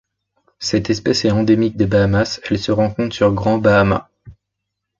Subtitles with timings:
[0.57, 4.09] Cette espèce est endémique des Bahamas, elle se rencontre sur Grand Bahama.